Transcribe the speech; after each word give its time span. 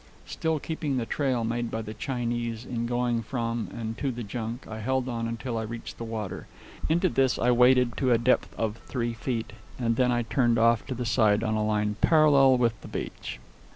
Still 0.25 0.57
keeping 0.59 0.97
the 0.97 1.05
trail 1.05 1.43
made 1.43 1.69
by 1.69 1.83
the 1.83 1.93
Chinese 1.93 2.65
in 2.65 2.87
going 2.87 3.21
from 3.21 3.69
and 3.71 3.95
to 3.99 4.11
the 4.11 4.23
junk, 4.23 4.65
I 4.67 4.79
held 4.79 5.07
on 5.07 5.27
until 5.27 5.59
I 5.59 5.61
reached 5.61 5.99
the 5.99 6.03
water. 6.03 6.47
Into 6.89 7.07
this 7.07 7.37
I 7.37 7.51
waded 7.51 7.95
to 7.97 8.11
a 8.11 8.17
depth 8.17 8.51
of 8.57 8.77
three 8.77 9.13
feet, 9.13 9.53
and 9.77 9.97
then 9.97 10.11
I 10.11 10.23
turned 10.23 10.57
off 10.57 10.87
to 10.87 10.95
the 10.95 11.05
side 11.05 11.43
on 11.43 11.53
a 11.53 11.63
line 11.63 11.97
parallel 12.01 12.57
with 12.57 12.81
the 12.81 12.87
beach. 12.87 13.39